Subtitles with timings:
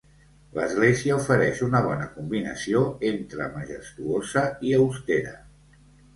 [0.59, 5.37] L’església ofereix una bona combinació entre majestuosa i austera.